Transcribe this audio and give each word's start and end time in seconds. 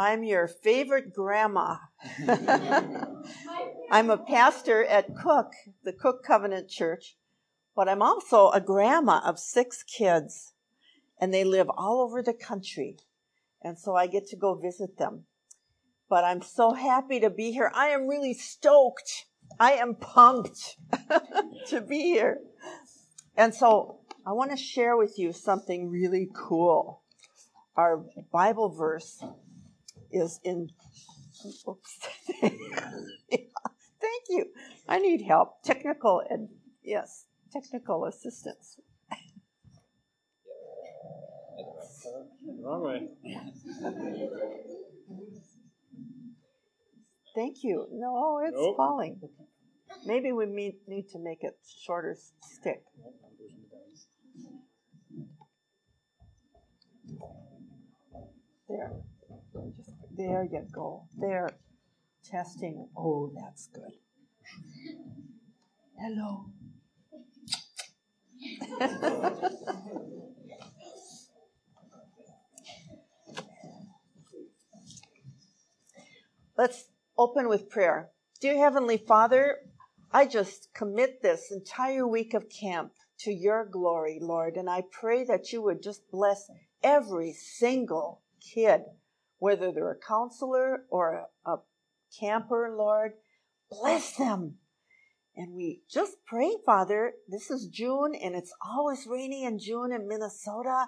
I'm 0.00 0.22
your 0.22 0.46
favorite 0.46 1.12
grandma. 1.12 1.78
I'm 3.90 4.10
a 4.10 4.16
pastor 4.16 4.84
at 4.84 5.16
Cook, 5.16 5.52
the 5.82 5.92
Cook 5.92 6.22
Covenant 6.24 6.70
Church, 6.70 7.16
but 7.74 7.88
I'm 7.88 8.00
also 8.00 8.50
a 8.50 8.60
grandma 8.60 9.20
of 9.24 9.40
six 9.40 9.82
kids, 9.82 10.52
and 11.20 11.34
they 11.34 11.42
live 11.42 11.68
all 11.76 12.00
over 12.00 12.22
the 12.22 12.32
country. 12.32 12.98
And 13.60 13.76
so 13.76 13.96
I 13.96 14.06
get 14.06 14.28
to 14.28 14.36
go 14.36 14.54
visit 14.54 14.98
them. 14.98 15.24
But 16.08 16.22
I'm 16.22 16.42
so 16.42 16.74
happy 16.74 17.18
to 17.18 17.28
be 17.28 17.50
here. 17.50 17.72
I 17.74 17.88
am 17.88 18.06
really 18.06 18.34
stoked. 18.34 19.26
I 19.58 19.72
am 19.72 19.96
pumped 19.96 20.76
to 21.66 21.80
be 21.80 22.02
here. 22.02 22.38
And 23.36 23.52
so 23.52 23.98
I 24.24 24.30
want 24.30 24.52
to 24.52 24.56
share 24.56 24.96
with 24.96 25.18
you 25.18 25.32
something 25.32 25.90
really 25.90 26.28
cool. 26.32 27.02
Our 27.76 28.04
Bible 28.32 28.70
verse 28.70 29.22
is 30.10 30.40
in. 30.44 30.68
Oops. 31.68 31.98
Thank 32.40 34.24
you. 34.28 34.46
I 34.88 34.98
need 34.98 35.22
help. 35.22 35.62
Technical 35.62 36.22
and 36.28 36.48
yes, 36.82 37.26
technical 37.52 38.04
assistance. 38.06 38.78
Wrong 42.62 42.82
way. 42.82 43.08
Thank 47.34 47.58
you. 47.62 47.86
No, 47.92 48.40
it's 48.44 48.56
Nope. 48.56 48.76
falling. 48.76 49.20
Maybe 50.04 50.32
we 50.32 50.46
need, 50.46 50.74
need 50.86 51.08
to 51.10 51.18
make 51.18 51.42
it 51.42 51.56
shorter 51.84 52.16
stick. 52.40 52.82
There. 58.68 58.92
There 60.18 60.42
you 60.42 60.66
go. 60.72 61.04
There. 61.16 61.48
Testing. 62.24 62.88
Oh, 62.96 63.30
that's 63.36 63.68
good. 63.68 63.92
Hello. 65.96 66.46
Let's 76.56 76.86
open 77.16 77.48
with 77.48 77.70
prayer. 77.70 78.10
Dear 78.40 78.58
Heavenly 78.58 78.96
Father, 78.96 79.58
I 80.10 80.26
just 80.26 80.74
commit 80.74 81.22
this 81.22 81.52
entire 81.52 82.08
week 82.08 82.34
of 82.34 82.48
camp 82.48 82.90
to 83.20 83.32
your 83.32 83.64
glory, 83.64 84.18
Lord, 84.20 84.56
and 84.56 84.68
I 84.68 84.82
pray 84.90 85.22
that 85.26 85.52
you 85.52 85.62
would 85.62 85.80
just 85.80 86.10
bless 86.10 86.50
every 86.82 87.32
single 87.32 88.22
kid, 88.40 88.82
whether 89.38 89.72
they're 89.72 89.92
a 89.92 89.98
counselor 89.98 90.84
or 90.90 91.26
a, 91.46 91.50
a 91.50 91.58
camper, 92.18 92.74
Lord. 92.76 93.12
Bless 93.70 94.16
them. 94.16 94.56
And 95.36 95.54
we 95.54 95.82
just 95.88 96.16
pray, 96.26 96.56
Father, 96.66 97.12
this 97.28 97.50
is 97.50 97.68
June 97.68 98.14
and 98.14 98.34
it's 98.34 98.52
always 98.60 99.06
rainy 99.06 99.44
in 99.44 99.58
June 99.58 99.92
in 99.92 100.08
Minnesota. 100.08 100.86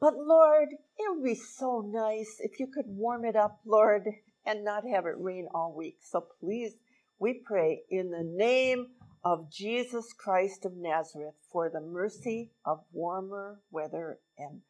But 0.00 0.14
Lord, 0.16 0.68
it 0.96 1.10
would 1.10 1.24
be 1.24 1.34
so 1.34 1.82
nice 1.86 2.36
if 2.38 2.60
you 2.60 2.68
could 2.68 2.86
warm 2.86 3.24
it 3.24 3.36
up, 3.36 3.60
Lord, 3.66 4.04
and 4.46 4.64
not 4.64 4.84
have 4.86 5.06
it 5.06 5.14
rain 5.18 5.48
all 5.52 5.74
week. 5.76 5.98
So 6.02 6.24
please, 6.40 6.74
we 7.18 7.42
pray 7.44 7.82
in 7.90 8.10
the 8.10 8.22
name 8.24 8.86
of 9.24 9.50
Jesus 9.50 10.12
Christ 10.12 10.64
of 10.64 10.76
Nazareth 10.76 11.34
for 11.52 11.68
the 11.68 11.80
mercy 11.80 12.52
of 12.64 12.84
warmer 12.92 13.60
weather 13.70 14.20
and 14.38 14.60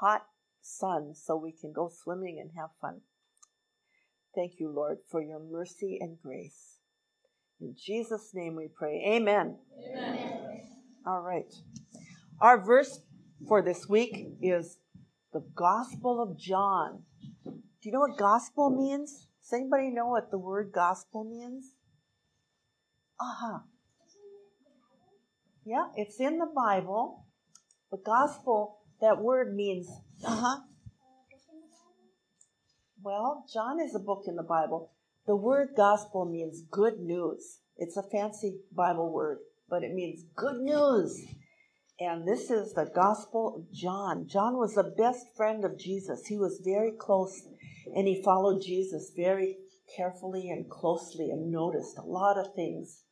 hot 0.00 0.24
sun 0.62 1.14
so 1.14 1.36
we 1.36 1.52
can 1.52 1.72
go 1.72 1.90
swimming 1.90 2.38
and 2.40 2.50
have 2.56 2.70
fun. 2.80 3.00
Thank 4.34 4.54
you, 4.58 4.70
Lord, 4.70 4.98
for 5.10 5.22
your 5.22 5.40
mercy 5.40 5.98
and 6.00 6.18
grace. 6.20 6.78
In 7.60 7.74
Jesus' 7.76 8.30
name 8.32 8.56
we 8.56 8.68
pray. 8.68 9.02
Amen. 9.06 9.58
Amen. 9.96 10.62
All 11.06 11.20
right. 11.20 11.52
Our 12.40 12.64
verse 12.64 13.00
for 13.48 13.62
this 13.62 13.88
week 13.88 14.28
is 14.40 14.78
the 15.32 15.44
Gospel 15.54 16.22
of 16.22 16.38
John. 16.38 17.02
Do 17.44 17.88
you 17.88 17.92
know 17.92 18.00
what 18.00 18.18
gospel 18.18 18.70
means? 18.70 19.26
Does 19.42 19.58
anybody 19.58 19.90
know 19.90 20.08
what 20.08 20.30
the 20.30 20.38
word 20.38 20.70
gospel 20.72 21.24
means? 21.24 21.72
Uh 23.18 23.34
huh. 23.38 23.58
Yeah, 25.64 25.86
it's 25.96 26.20
in 26.20 26.38
the 26.38 26.48
Bible. 26.54 27.26
The 27.90 27.98
gospel, 27.98 28.79
that 29.00 29.20
word 29.20 29.54
means, 29.54 29.88
uh 30.24 30.36
huh. 30.36 30.60
Well, 33.02 33.46
John 33.52 33.80
is 33.80 33.94
a 33.94 33.98
book 33.98 34.24
in 34.26 34.36
the 34.36 34.42
Bible. 34.42 34.92
The 35.26 35.36
word 35.36 35.70
gospel 35.76 36.26
means 36.26 36.62
good 36.70 36.98
news. 36.98 37.60
It's 37.76 37.96
a 37.96 38.02
fancy 38.02 38.58
Bible 38.72 39.10
word, 39.10 39.38
but 39.68 39.82
it 39.82 39.94
means 39.94 40.24
good 40.36 40.60
news. 40.60 41.18
And 41.98 42.26
this 42.26 42.50
is 42.50 42.72
the 42.72 42.90
Gospel 42.94 43.56
of 43.56 43.74
John. 43.74 44.26
John 44.26 44.56
was 44.56 44.74
the 44.74 44.94
best 44.96 45.26
friend 45.36 45.64
of 45.64 45.78
Jesus. 45.78 46.26
He 46.26 46.38
was 46.38 46.62
very 46.64 46.92
close 46.92 47.42
and 47.94 48.06
he 48.06 48.22
followed 48.22 48.62
Jesus 48.62 49.12
very 49.14 49.58
carefully 49.96 50.48
and 50.48 50.70
closely 50.70 51.30
and 51.30 51.50
noticed 51.50 51.98
a 51.98 52.02
lot 52.02 52.38
of 52.38 52.54
things. 52.54 53.04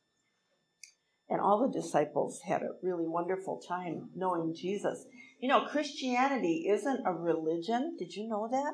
And 1.29 1.39
all 1.39 1.67
the 1.67 1.79
disciples 1.81 2.41
had 2.47 2.63
a 2.63 2.75
really 2.81 3.07
wonderful 3.07 3.61
time 3.67 4.09
knowing 4.15 4.55
Jesus. 4.55 5.05
You 5.39 5.47
know, 5.47 5.65
Christianity 5.65 6.67
isn't 6.69 7.05
a 7.05 7.13
religion. 7.13 7.95
Did 7.97 8.13
you 8.13 8.27
know 8.27 8.49
that? 8.51 8.73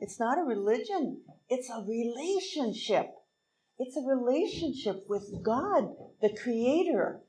It's 0.00 0.20
not 0.20 0.38
a 0.38 0.42
religion, 0.42 1.22
it's 1.48 1.68
a 1.68 1.84
relationship. 1.86 3.10
It's 3.78 3.96
a 3.96 4.02
relationship 4.02 5.06
with 5.08 5.42
God, 5.42 5.96
the 6.22 6.36
Creator, 6.40 7.20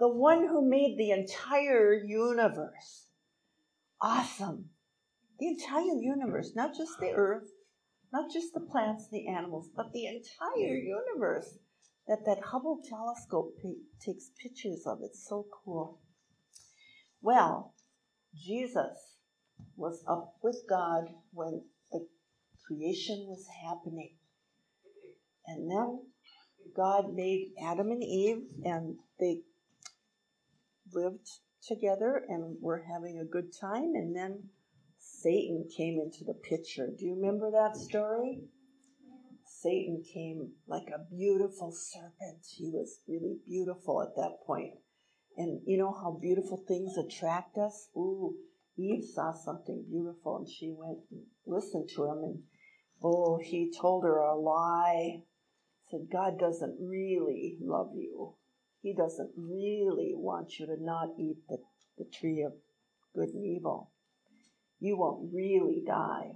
the 0.00 0.08
one 0.08 0.48
who 0.48 0.68
made 0.68 0.96
the 0.98 1.12
entire 1.12 1.94
universe. 1.94 3.10
Awesome. 4.00 4.70
The 5.38 5.46
entire 5.46 5.94
universe, 6.00 6.52
not 6.56 6.76
just 6.76 6.98
the 6.98 7.12
earth, 7.14 7.48
not 8.12 8.32
just 8.32 8.52
the 8.52 8.60
plants, 8.60 9.08
the 9.08 9.28
animals, 9.28 9.70
but 9.76 9.92
the 9.92 10.06
entire 10.06 10.74
universe 10.74 11.58
that 12.08 12.24
that 12.26 12.46
Hubble 12.46 12.80
telescope 12.88 13.54
ta- 13.62 13.84
takes 14.04 14.30
pictures 14.42 14.82
of. 14.86 14.98
It's 15.02 15.28
so 15.28 15.46
cool. 15.64 16.00
Well, 17.20 17.74
Jesus 18.44 19.16
was 19.76 20.02
up 20.08 20.34
with 20.42 20.62
God 20.68 21.04
when 21.32 21.62
the 21.92 22.06
creation 22.66 23.26
was 23.28 23.46
happening. 23.64 24.14
And 25.46 25.70
then 25.70 26.00
God 26.76 27.14
made 27.14 27.52
Adam 27.62 27.90
and 27.90 28.02
Eve, 28.02 28.42
and 28.64 28.96
they 29.20 29.40
lived 30.92 31.28
together 31.66 32.24
and 32.28 32.56
were 32.60 32.84
having 32.92 33.18
a 33.18 33.24
good 33.24 33.52
time. 33.58 33.92
And 33.94 34.14
then 34.14 34.50
Satan 34.98 35.68
came 35.76 35.98
into 35.98 36.24
the 36.24 36.34
picture. 36.34 36.88
Do 36.96 37.04
you 37.04 37.14
remember 37.14 37.50
that 37.50 37.76
story? 37.76 38.40
Satan 39.46 40.02
came 40.12 40.52
like 40.66 40.88
a 40.88 41.14
beautiful 41.14 41.72
serpent. 41.72 42.44
He 42.56 42.70
was 42.70 43.00
really 43.08 43.36
beautiful 43.46 44.02
at 44.02 44.14
that 44.16 44.44
point. 44.46 44.74
And 45.36 45.60
you 45.66 45.76
know 45.76 45.92
how 45.92 46.18
beautiful 46.20 46.64
things 46.66 46.96
attract 46.96 47.58
us? 47.58 47.88
Ooh, 47.96 48.34
Eve 48.78 49.04
saw 49.04 49.32
something 49.32 49.84
beautiful 49.88 50.38
and 50.38 50.48
she 50.48 50.74
went 50.76 50.98
and 51.10 51.22
listened 51.46 51.88
to 51.94 52.04
him 52.04 52.18
and 52.24 52.42
oh, 53.02 53.38
he 53.42 53.72
told 53.78 54.04
her 54.04 54.18
a 54.18 54.34
lie. 54.34 55.22
Said, 55.90 56.08
God 56.10 56.38
doesn't 56.38 56.76
really 56.80 57.58
love 57.60 57.90
you. 57.94 58.34
He 58.82 58.94
doesn't 58.94 59.30
really 59.36 60.14
want 60.16 60.58
you 60.58 60.66
to 60.66 60.76
not 60.80 61.10
eat 61.18 61.36
the, 61.48 61.58
the 61.98 62.04
tree 62.04 62.42
of 62.42 62.52
good 63.14 63.28
and 63.28 63.46
evil. 63.46 63.92
You 64.80 64.96
won't 64.96 65.32
really 65.32 65.82
die. 65.86 66.32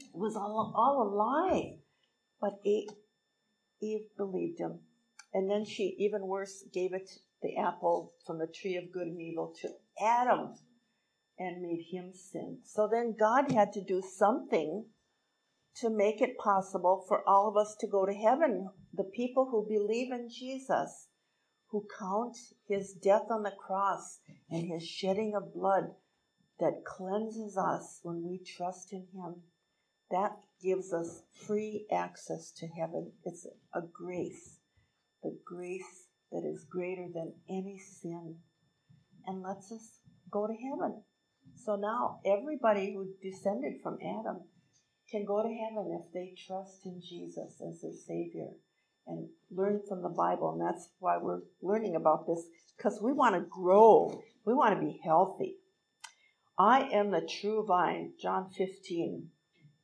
It 0.00 0.18
was 0.18 0.36
all, 0.36 0.72
all 0.76 1.02
a 1.02 1.08
lie. 1.14 1.78
But 2.40 2.60
Eve, 2.64 2.88
Eve 3.82 4.06
believed 4.16 4.58
him. 4.58 4.80
And 5.32 5.50
then 5.50 5.64
she, 5.64 5.96
even 5.98 6.26
worse, 6.26 6.64
gave 6.72 6.92
it 6.92 7.10
the 7.44 7.58
apple 7.58 8.14
from 8.26 8.38
the 8.38 8.46
tree 8.46 8.76
of 8.76 8.90
good 8.90 9.06
and 9.06 9.20
evil 9.20 9.54
to 9.60 9.68
Adam 10.02 10.54
and 11.38 11.60
made 11.60 11.84
him 11.90 12.10
sin. 12.12 12.58
So 12.64 12.88
then 12.90 13.14
God 13.18 13.52
had 13.52 13.72
to 13.74 13.84
do 13.84 14.02
something 14.02 14.86
to 15.76 15.90
make 15.90 16.22
it 16.22 16.38
possible 16.38 17.04
for 17.06 17.28
all 17.28 17.48
of 17.48 17.56
us 17.56 17.76
to 17.80 17.86
go 17.86 18.06
to 18.06 18.14
heaven. 18.14 18.70
The 18.94 19.10
people 19.14 19.48
who 19.50 19.66
believe 19.68 20.10
in 20.10 20.30
Jesus, 20.30 21.08
who 21.70 21.86
count 21.98 22.36
his 22.66 22.94
death 22.94 23.26
on 23.30 23.42
the 23.42 23.52
cross 23.52 24.20
and 24.50 24.66
his 24.66 24.86
shedding 24.86 25.34
of 25.36 25.52
blood 25.52 25.90
that 26.60 26.84
cleanses 26.86 27.58
us 27.58 28.00
when 28.02 28.22
we 28.26 28.38
trust 28.38 28.92
in 28.92 29.06
him, 29.12 29.42
that 30.10 30.36
gives 30.62 30.94
us 30.94 31.22
free 31.46 31.86
access 31.92 32.52
to 32.52 32.68
heaven. 32.68 33.12
It's 33.24 33.46
a 33.74 33.80
grace, 33.92 34.60
the 35.22 35.36
grace 35.44 36.03
that 36.32 36.44
is 36.44 36.66
greater 36.70 37.06
than 37.12 37.32
any 37.48 37.78
sin 37.78 38.36
and 39.26 39.42
lets 39.42 39.70
us 39.72 40.00
go 40.30 40.46
to 40.46 40.54
heaven. 40.54 41.02
So 41.56 41.76
now 41.76 42.20
everybody 42.26 42.94
who 42.94 43.14
descended 43.22 43.74
from 43.82 43.98
Adam 44.02 44.42
can 45.10 45.24
go 45.24 45.42
to 45.42 45.48
heaven 45.48 46.00
if 46.00 46.12
they 46.12 46.34
trust 46.46 46.84
in 46.84 47.00
Jesus 47.00 47.60
as 47.66 47.80
their 47.80 47.92
Savior 47.92 48.48
and 49.06 49.28
learn 49.50 49.80
from 49.88 50.02
the 50.02 50.08
Bible. 50.08 50.52
And 50.52 50.60
that's 50.60 50.88
why 50.98 51.18
we're 51.18 51.42
learning 51.62 51.96
about 51.96 52.26
this 52.26 52.44
because 52.76 53.00
we 53.00 53.12
want 53.12 53.34
to 53.34 53.46
grow, 53.48 54.22
we 54.44 54.54
want 54.54 54.74
to 54.74 54.84
be 54.84 55.00
healthy. 55.04 55.56
I 56.58 56.88
am 56.92 57.10
the 57.10 57.20
true 57.40 57.64
vine, 57.66 58.12
John 58.20 58.50
15. 58.56 59.28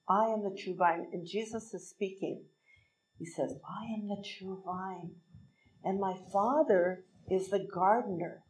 I 0.08 0.26
am 0.26 0.42
the 0.42 0.56
true 0.56 0.74
vine. 0.76 1.06
And 1.12 1.26
Jesus 1.26 1.74
is 1.74 1.88
speaking. 1.88 2.44
He 3.18 3.26
says, 3.26 3.54
I 3.68 3.92
am 3.94 4.08
the 4.08 4.24
true 4.38 4.62
vine. 4.64 5.12
And 5.84 5.98
my 5.98 6.16
Father 6.32 7.04
is 7.30 7.48
the 7.48 7.66
gardener. 7.72 8.44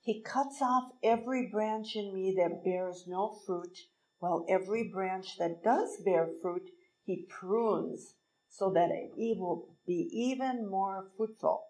He 0.00 0.22
cuts 0.22 0.60
off 0.60 0.92
every 1.02 1.48
branch 1.50 1.94
in 1.94 2.12
me 2.14 2.34
that 2.36 2.64
bears 2.64 3.04
no 3.06 3.38
fruit, 3.46 3.78
while 4.18 4.44
every 4.48 4.90
branch 4.92 5.38
that 5.38 5.62
does 5.62 5.96
bear 6.04 6.28
fruit, 6.40 6.70
he 7.04 7.26
prunes 7.28 8.14
so 8.48 8.70
that 8.70 8.90
it 8.90 9.38
will 9.38 9.76
be 9.86 10.08
even 10.12 10.68
more 10.68 11.10
fruitful. 11.16 11.64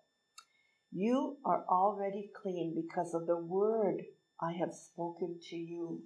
You 0.90 1.38
are 1.44 1.64
already 1.70 2.30
clean 2.42 2.74
because 2.74 3.14
of 3.14 3.26
the 3.26 3.38
word 3.38 4.02
I 4.40 4.52
have 4.52 4.74
spoken 4.74 5.38
to 5.50 5.56
you. 5.56 6.02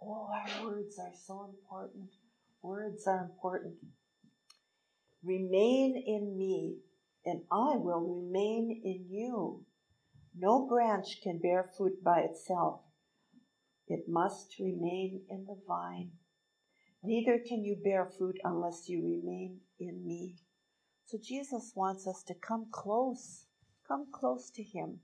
Oh, 0.00 0.28
our 0.32 0.66
words 0.66 0.98
are 0.98 1.14
so 1.26 1.50
important. 1.50 2.10
Words 2.62 3.06
are 3.06 3.24
important. 3.24 3.74
Remain 5.24 5.96
in 6.06 6.36
me, 6.36 6.76
and 7.26 7.42
I 7.50 7.76
will 7.76 8.22
remain 8.22 8.80
in 8.84 9.06
you. 9.10 9.64
No 10.38 10.66
branch 10.66 11.20
can 11.22 11.40
bear 11.40 11.68
fruit 11.76 12.02
by 12.02 12.20
itself. 12.20 12.82
It 13.88 14.04
must 14.08 14.54
remain 14.60 15.22
in 15.28 15.44
the 15.46 15.58
vine. 15.66 16.12
Neither 17.02 17.38
can 17.38 17.64
you 17.64 17.76
bear 17.82 18.06
fruit 18.06 18.36
unless 18.44 18.88
you 18.88 19.02
remain 19.02 19.58
in 19.80 20.06
me. 20.06 20.36
So 21.04 21.18
Jesus 21.22 21.72
wants 21.74 22.06
us 22.06 22.22
to 22.24 22.34
come 22.34 22.66
close, 22.70 23.46
come 23.86 24.06
close 24.12 24.50
to 24.50 24.62
him 24.62 25.00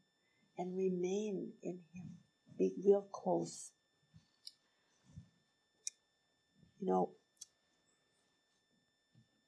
and 0.57 0.77
remain 0.77 1.53
in 1.63 1.81
him. 1.93 2.17
Be 2.59 2.73
real 2.85 3.07
close. 3.13 3.73
You 6.81 6.89
know, 6.89 7.11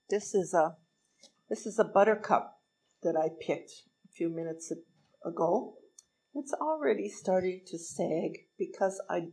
this 0.08 0.34
is 0.34 0.54
a 0.54 0.76
this 1.48 1.66
is 1.66 1.78
a 1.78 1.84
buttercup 1.84 2.54
that 3.04 3.16
I 3.16 3.28
picked 3.40 3.70
a 4.04 4.12
few 4.12 4.28
minutes 4.28 4.72
ago. 5.24 5.74
It's 6.34 6.52
already 6.54 7.08
starting 7.08 7.60
to 7.68 7.78
sag 7.78 8.32
because 8.58 9.00
I 9.08 9.28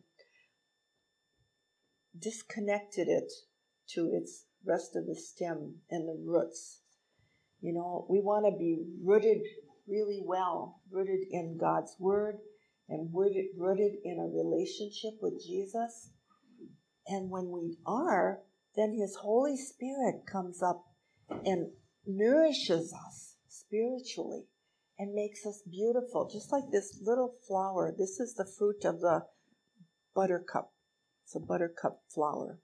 disconnected 2.17 3.07
it 3.07 3.31
to 3.95 4.11
its 4.13 4.45
rest 4.65 4.95
of 4.95 5.07
the 5.07 5.15
stem 5.15 5.77
and 5.89 6.07
the 6.07 6.21
roots. 6.23 6.81
You 7.61 7.73
know, 7.73 8.05
we 8.09 8.19
want 8.19 8.45
to 8.45 8.57
be 8.57 8.83
rooted 9.03 9.41
really 9.87 10.21
well, 10.23 10.81
rooted 10.91 11.21
in 11.31 11.57
God's 11.59 11.95
Word 11.99 12.35
and 12.89 13.09
rooted, 13.13 13.45
rooted 13.57 13.93
in 14.03 14.19
a 14.19 14.27
relationship 14.27 15.13
with 15.21 15.41
Jesus. 15.43 16.11
And 17.07 17.29
when 17.29 17.49
we 17.49 17.77
are, 17.85 18.39
then 18.75 18.93
His 18.93 19.15
Holy 19.21 19.57
Spirit 19.57 20.25
comes 20.31 20.61
up 20.61 20.83
and 21.45 21.71
nourishes 22.05 22.93
us 22.93 23.30
spiritually 23.71 24.43
and 24.99 25.13
makes 25.13 25.45
us 25.45 25.63
beautiful, 25.69 26.29
just 26.31 26.51
like 26.51 26.65
this 26.71 26.99
little 27.01 27.33
flower. 27.47 27.93
This 27.97 28.19
is 28.19 28.35
the 28.35 28.45
fruit 28.45 28.85
of 28.85 28.99
the 28.99 29.25
buttercup. 30.13 30.73
It's 31.23 31.35
a 31.35 31.39
buttercup 31.39 32.01
flower. 32.13 32.59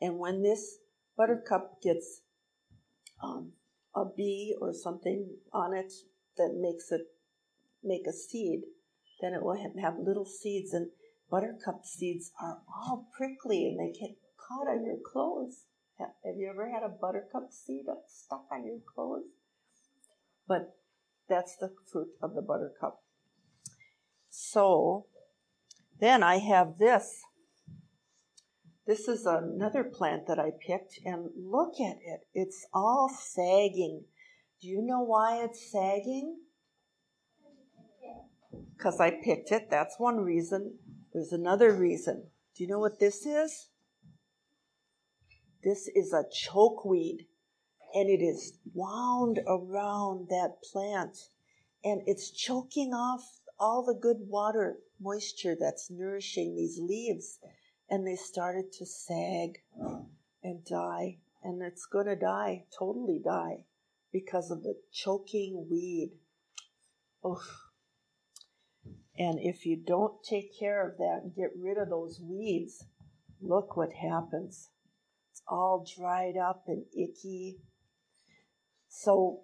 And 0.00 0.18
when 0.18 0.42
this 0.42 0.78
buttercup 1.16 1.82
gets 1.82 2.20
um, 3.22 3.52
a 3.96 4.04
bee 4.04 4.54
or 4.60 4.72
something 4.72 5.30
on 5.52 5.74
it 5.74 5.92
that 6.36 6.54
makes 6.60 6.92
it 6.92 7.06
make 7.82 8.06
a 8.06 8.12
seed, 8.12 8.60
then 9.20 9.32
it 9.32 9.42
will 9.42 9.56
have, 9.56 9.94
little 9.98 10.26
seeds. 10.26 10.72
And 10.72 10.90
buttercup 11.30 11.84
seeds 11.84 12.30
are 12.40 12.58
all 12.68 13.08
prickly 13.16 13.66
and 13.66 13.80
they 13.80 13.98
get 13.98 14.16
caught 14.36 14.68
on 14.68 14.84
your 14.84 14.98
clothes. 15.04 15.64
Have 15.98 16.36
you 16.36 16.48
ever 16.48 16.70
had 16.70 16.84
a 16.84 16.88
buttercup 16.88 17.50
seed 17.50 17.86
stuck 18.06 18.44
on 18.52 18.64
your 18.64 18.78
clothes? 18.94 19.24
But 20.48 20.74
that's 21.28 21.56
the 21.56 21.70
fruit 21.92 22.08
of 22.22 22.34
the 22.34 22.42
buttercup. 22.42 23.02
So 24.30 25.06
then 26.00 26.22
I 26.22 26.38
have 26.38 26.78
this. 26.78 27.20
This 28.86 29.06
is 29.06 29.26
another 29.26 29.84
plant 29.84 30.26
that 30.28 30.38
I 30.38 30.50
picked, 30.66 30.98
and 31.04 31.28
look 31.36 31.74
at 31.78 31.98
it. 32.02 32.20
It's 32.32 32.66
all 32.72 33.10
sagging. 33.10 34.04
Do 34.62 34.68
you 34.68 34.80
know 34.80 35.02
why 35.02 35.44
it's 35.44 35.70
sagging? 35.70 36.38
Because 38.74 38.98
I 38.98 39.10
picked 39.10 39.52
it. 39.52 39.68
That's 39.70 39.96
one 39.98 40.16
reason. 40.16 40.78
There's 41.12 41.32
another 41.32 41.74
reason. 41.74 42.28
Do 42.56 42.64
you 42.64 42.70
know 42.70 42.78
what 42.78 42.98
this 42.98 43.26
is? 43.26 43.68
This 45.62 45.88
is 45.94 46.14
a 46.14 46.24
chokeweed 46.24 47.26
and 47.94 48.08
it 48.08 48.22
is 48.22 48.58
wound 48.74 49.40
around 49.46 50.28
that 50.28 50.56
plant 50.72 51.16
and 51.84 52.02
it's 52.06 52.30
choking 52.30 52.92
off 52.92 53.40
all 53.58 53.84
the 53.84 53.94
good 53.94 54.18
water 54.28 54.78
moisture 55.00 55.56
that's 55.58 55.90
nourishing 55.90 56.54
these 56.54 56.78
leaves 56.80 57.38
and 57.90 58.06
they 58.06 58.16
started 58.16 58.72
to 58.72 58.84
sag 58.84 59.58
and 60.42 60.64
die 60.64 61.18
and 61.42 61.62
it's 61.62 61.86
going 61.86 62.06
to 62.06 62.16
die 62.16 62.64
totally 62.76 63.20
die 63.24 63.64
because 64.12 64.50
of 64.50 64.62
the 64.62 64.74
choking 64.92 65.66
weed 65.70 66.10
Oof. 67.26 67.70
and 69.18 69.38
if 69.40 69.66
you 69.66 69.76
don't 69.76 70.22
take 70.22 70.58
care 70.58 70.88
of 70.88 70.98
that 70.98 71.20
and 71.22 71.34
get 71.34 71.50
rid 71.58 71.78
of 71.78 71.88
those 71.88 72.20
weeds 72.22 72.84
look 73.40 73.76
what 73.76 73.92
happens 73.92 74.70
it's 75.30 75.42
all 75.48 75.86
dried 75.96 76.36
up 76.36 76.64
and 76.66 76.84
icky 76.96 77.58
so 78.88 79.40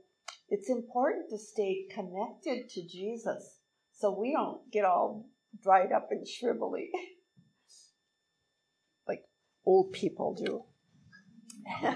it's 0.48 0.70
important 0.70 1.30
to 1.30 1.38
stay 1.38 1.86
connected 1.90 2.68
to 2.70 2.86
Jesus 2.86 3.58
so 3.92 4.16
we 4.18 4.32
don't 4.32 4.70
get 4.70 4.84
all 4.84 5.26
dried 5.62 5.92
up 5.92 6.08
and 6.10 6.26
shrivelly 6.26 6.88
like 9.08 9.22
old 9.64 9.92
people 9.92 10.34
do. 10.34 10.64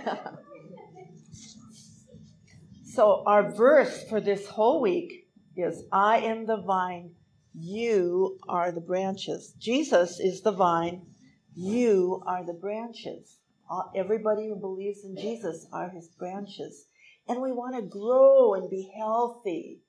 so 2.95 3.23
our 3.26 3.50
verse 3.50 4.05
for 4.09 4.21
this 4.21 4.47
whole 4.47 4.81
week 4.81 5.28
is 5.57 5.85
I 5.93 6.19
am 6.19 6.47
the 6.47 6.62
vine, 6.62 7.14
you 7.55 8.38
are 8.49 8.73
the 8.73 8.81
branches. 8.81 9.55
Jesus 9.59 10.21
is 10.21 10.43
the 10.43 10.52
vine, 10.52 11.07
you 11.55 12.23
are 12.26 12.45
the 12.47 12.52
branches. 12.52 13.38
Everybody 13.95 14.49
who 14.49 14.57
believes 14.57 15.05
in 15.05 15.17
Jesus 15.17 15.67
are 15.73 15.90
his 15.90 16.09
branches. 16.09 16.88
And 17.28 17.42
we 17.42 17.52
want 17.52 17.76
to 17.76 17.82
grow 17.82 18.54
and 18.54 18.70
be 18.70 18.90
healthy 18.97 19.82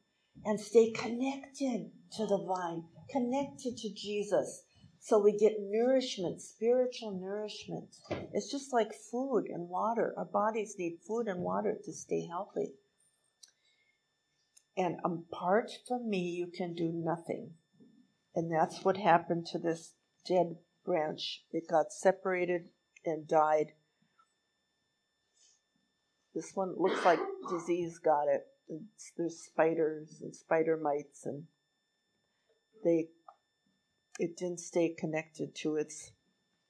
and 0.46 0.60
stay 0.60 0.92
connected 0.92 1.92
to 2.18 2.26
the 2.26 2.38
vine, 2.38 2.84
connected 3.10 3.78
to 3.78 3.94
Jesus. 3.94 4.64
So 5.00 5.18
we 5.18 5.38
get 5.38 5.54
nourishment, 5.60 6.42
spiritual 6.42 7.12
nourishment. 7.12 7.96
It's 8.34 8.52
just 8.52 8.74
like 8.74 8.94
food 8.94 9.46
and 9.50 9.70
water. 9.70 10.14
Our 10.18 10.26
bodies 10.26 10.76
need 10.78 11.00
food 11.08 11.28
and 11.28 11.40
water 11.40 11.78
to 11.86 11.94
stay 11.94 12.28
healthy. 12.28 12.74
And 14.76 14.98
apart 15.04 15.72
from 15.88 16.10
me, 16.10 16.20
you 16.20 16.48
can 16.48 16.74
do 16.74 16.92
nothing. 16.94 17.52
And 18.36 18.52
that's 18.52 18.84
what 18.84 18.98
happened 18.98 19.46
to 19.48 19.60
this 19.60 19.94
dead 20.28 20.58
branch. 20.86 21.44
It 21.52 21.68
got 21.70 21.92
separated 21.92 22.70
and 23.06 23.28
died 23.28 23.74
this 26.40 26.56
one 26.56 26.74
looks 26.78 27.04
like 27.04 27.20
disease 27.50 28.00
got 28.00 28.30
it. 28.30 28.48
It's, 28.70 29.12
there's 29.18 29.38
spiders 29.38 30.22
and 30.22 30.34
spider 30.34 30.78
mites, 30.78 31.26
and 31.26 31.44
they 32.82 33.10
it 34.20 34.38
didn't 34.38 34.62
stay 34.62 34.96
connected 34.98 35.54
to 35.56 35.76
its 35.76 36.12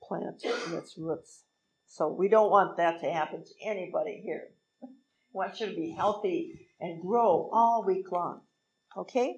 plant 0.01 0.43
and 0.43 0.73
its 0.73 0.97
roots. 0.97 1.43
So 1.85 2.07
we 2.07 2.29
don't 2.29 2.49
want 2.49 2.77
that 2.77 2.99
to 3.01 3.11
happen 3.11 3.43
to 3.43 3.51
anybody 3.63 4.21
here. 4.23 4.49
We 4.81 4.89
want 5.33 5.59
you 5.59 5.67
to 5.67 5.75
be 5.75 5.91
healthy 5.91 6.67
and 6.79 7.01
grow 7.01 7.47
all 7.53 7.83
week 7.85 8.11
long. 8.11 8.41
Okay? 8.97 9.37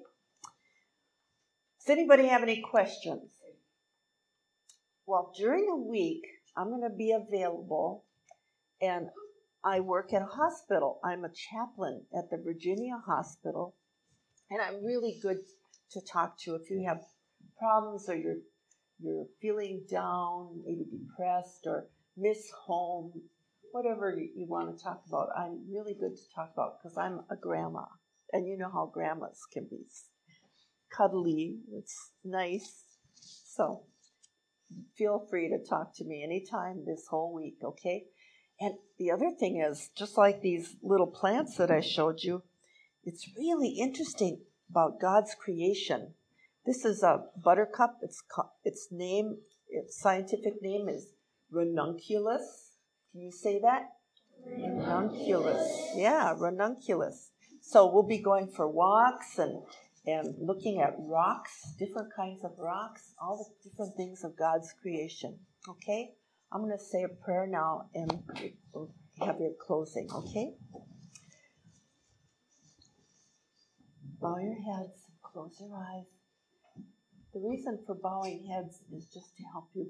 Does 1.78 1.90
anybody 1.90 2.26
have 2.26 2.42
any 2.42 2.62
questions? 2.62 3.32
Well, 5.04 5.34
during 5.36 5.66
the 5.66 5.76
week, 5.76 6.24
I'm 6.56 6.70
going 6.70 6.88
to 6.88 6.96
be 6.96 7.12
available 7.12 8.04
and 8.80 9.08
I 9.64 9.80
work 9.80 10.12
at 10.12 10.22
a 10.22 10.26
hospital. 10.26 11.00
I'm 11.04 11.24
a 11.24 11.30
chaplain 11.30 12.02
at 12.16 12.30
the 12.30 12.38
Virginia 12.38 13.00
Hospital, 13.06 13.76
and 14.50 14.60
I'm 14.60 14.84
really 14.84 15.18
good 15.22 15.38
to 15.92 16.00
talk 16.00 16.38
to 16.40 16.54
if 16.54 16.70
you 16.70 16.84
have 16.86 17.02
problems 17.58 18.08
or 18.08 18.16
you're 18.16 18.40
you're 19.00 19.26
feeling 19.40 19.84
down, 19.90 20.62
maybe 20.64 20.84
depressed, 20.84 21.66
or 21.66 21.88
miss 22.16 22.50
home, 22.66 23.12
whatever 23.72 24.14
you, 24.16 24.28
you 24.36 24.46
want 24.46 24.76
to 24.76 24.82
talk 24.82 25.02
about. 25.08 25.28
I'm 25.36 25.64
really 25.68 25.94
good 25.94 26.16
to 26.16 26.34
talk 26.34 26.52
about 26.52 26.78
because 26.78 26.96
I'm 26.96 27.20
a 27.28 27.36
grandma. 27.36 27.84
And 28.32 28.46
you 28.46 28.56
know 28.56 28.70
how 28.72 28.86
grandmas 28.86 29.40
can 29.52 29.66
be 29.68 29.84
cuddly, 30.96 31.58
it's 31.72 32.12
nice. 32.24 32.84
So 33.20 33.82
feel 34.96 35.26
free 35.30 35.48
to 35.48 35.58
talk 35.58 35.94
to 35.96 36.04
me 36.04 36.22
anytime 36.22 36.84
this 36.86 37.06
whole 37.08 37.32
week, 37.32 37.56
okay? 37.64 38.04
And 38.62 38.74
the 38.96 39.10
other 39.10 39.32
thing 39.32 39.60
is, 39.60 39.90
just 39.96 40.16
like 40.16 40.40
these 40.40 40.76
little 40.82 41.08
plants 41.08 41.56
that 41.56 41.68
I 41.68 41.80
showed 41.80 42.20
you, 42.22 42.42
it's 43.02 43.28
really 43.36 43.70
interesting 43.70 44.42
about 44.70 45.00
God's 45.00 45.34
creation. 45.34 46.14
This 46.64 46.84
is 46.84 47.02
a 47.02 47.24
buttercup. 47.36 47.98
Its 48.02 48.22
its 48.64 48.86
name, 48.92 49.38
its 49.68 50.00
scientific 50.00 50.62
name 50.62 50.88
is 50.88 51.08
ranunculus. 51.50 52.76
Can 53.10 53.22
you 53.22 53.32
say 53.32 53.58
that? 53.58 53.94
Ranunculus. 54.46 55.96
Yeah, 55.96 56.36
ranunculus. 56.38 57.32
So 57.60 57.92
we'll 57.92 58.04
be 58.04 58.18
going 58.18 58.46
for 58.46 58.68
walks 58.68 59.40
and 59.40 59.62
and 60.06 60.36
looking 60.38 60.80
at 60.80 60.94
rocks, 60.98 61.74
different 61.80 62.14
kinds 62.14 62.44
of 62.44 62.52
rocks, 62.58 63.12
all 63.20 63.38
the 63.38 63.68
different 63.68 63.96
things 63.96 64.22
of 64.22 64.36
God's 64.36 64.72
creation. 64.80 65.38
Okay? 65.68 66.14
I'm 66.54 66.60
going 66.60 66.76
to 66.76 66.84
say 66.84 67.02
a 67.02 67.08
prayer 67.08 67.46
now 67.46 67.86
and 67.94 68.12
we'll 68.74 68.92
have 69.20 69.40
your 69.40 69.54
closing, 69.58 70.08
okay? 70.14 70.52
Bow 74.20 74.36
your 74.36 74.60
heads, 74.60 75.00
close 75.22 75.56
your 75.58 75.74
eyes. 75.74 76.04
The 77.32 77.40
reason 77.40 77.78
for 77.86 77.94
bowing 77.94 78.46
heads 78.46 78.82
is 78.94 79.06
just 79.06 79.34
to 79.38 79.44
help 79.50 79.70
you 79.74 79.86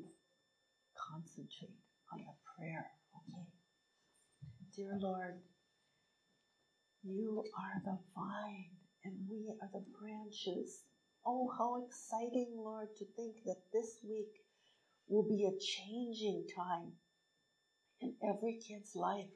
concentrate 0.97 1.75
on 2.12 2.21
the 2.21 2.35
prayer, 2.57 2.87
okay? 3.16 3.47
Dear 4.76 4.97
Lord, 5.00 5.40
you 7.02 7.42
are 7.59 7.83
the 7.85 7.99
vine 8.14 8.71
and 9.04 9.14
we 9.28 9.50
are 9.61 9.69
the 9.73 9.85
branches. 9.99 10.85
Oh, 11.26 11.50
how 11.59 11.85
exciting, 11.85 12.54
Lord, 12.57 12.88
to 12.99 13.04
think 13.16 13.42
that 13.47 13.59
this 13.73 13.99
week 14.09 14.41
will 15.09 15.28
be 15.28 15.44
a 15.44 15.59
changing 15.61 16.47
time 16.54 16.92
in 18.00 18.14
every 18.23 18.59
kid's 18.66 18.94
life, 18.94 19.30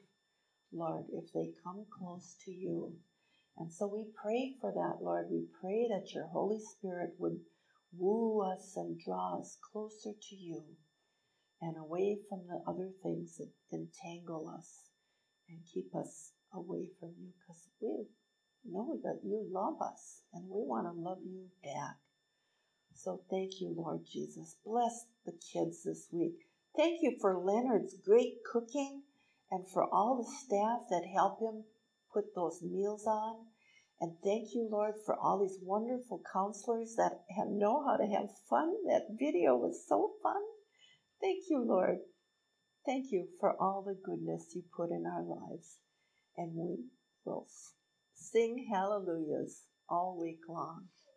Lord, 0.73 1.05
if 1.11 1.31
they 1.33 1.51
come 1.63 1.85
close 1.99 2.35
to 2.45 2.51
you. 2.51 2.93
And 3.57 3.71
so 3.71 3.87
we 3.87 4.05
pray 4.21 4.55
for 4.59 4.71
that, 4.71 5.03
Lord. 5.03 5.27
We 5.31 5.45
pray 5.61 5.87
that 5.89 6.13
your 6.13 6.27
Holy 6.27 6.59
Spirit 6.59 7.11
would 7.17 7.39
woo 7.97 8.41
us 8.41 8.73
and 8.75 8.99
draw 8.99 9.39
us 9.39 9.57
closer 9.71 10.11
to 10.29 10.35
you 10.35 10.63
and 11.61 11.75
away 11.77 12.19
from 12.29 12.41
the 12.47 12.61
other 12.69 12.91
things 13.01 13.37
that 13.37 13.49
entangle 13.71 14.53
us 14.55 14.91
and 15.49 15.59
keep 15.73 15.95
us 15.95 16.33
away 16.53 16.89
from 16.99 17.13
you 17.19 17.31
because 17.39 17.69
we 17.81 18.05
know 18.65 18.99
that 19.03 19.19
you 19.23 19.47
love 19.51 19.81
us 19.81 20.21
and 20.33 20.43
we 20.45 20.61
want 20.65 20.85
to 20.85 21.01
love 21.01 21.19
you 21.25 21.47
back. 21.63 21.95
So 22.97 23.21
thank 23.29 23.61
you, 23.61 23.73
Lord 23.77 24.01
Jesus. 24.11 24.57
Bless 24.65 25.05
the 25.25 25.33
kids 25.53 25.83
this 25.83 26.07
week. 26.11 26.33
Thank 26.75 27.03
you 27.03 27.15
for 27.21 27.37
Leonard's 27.37 27.95
great 28.03 28.43
cooking 28.51 29.03
and 29.51 29.69
for 29.69 29.87
all 29.93 30.17
the 30.17 30.29
staff 30.45 30.89
that 30.89 31.07
help 31.13 31.39
him 31.39 31.63
put 32.11 32.33
those 32.35 32.61
meals 32.63 33.05
on. 33.05 33.45
And 34.01 34.13
thank 34.23 34.55
you, 34.55 34.67
Lord, 34.69 34.95
for 35.05 35.15
all 35.15 35.39
these 35.39 35.59
wonderful 35.61 36.21
counselors 36.33 36.95
that 36.97 37.21
know 37.47 37.85
how 37.85 37.97
to 37.97 38.07
have 38.07 38.29
fun. 38.49 38.73
That 38.87 39.15
video 39.19 39.55
was 39.55 39.85
so 39.87 40.13
fun. 40.23 40.41
Thank 41.21 41.45
you, 41.49 41.63
Lord. 41.63 41.99
Thank 42.85 43.11
you 43.11 43.27
for 43.39 43.55
all 43.61 43.83
the 43.83 43.95
goodness 43.95 44.53
you 44.55 44.63
put 44.75 44.89
in 44.89 45.05
our 45.05 45.23
lives. 45.23 45.77
And 46.35 46.55
we 46.55 46.85
will 47.25 47.47
sing 48.15 48.67
hallelujahs 48.71 49.63
all 49.89 50.19
week 50.19 50.41
long. 50.49 50.89